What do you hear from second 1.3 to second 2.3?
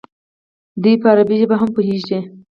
ژبه هم پوهېږي.